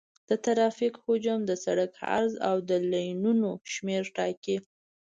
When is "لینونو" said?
2.91-3.49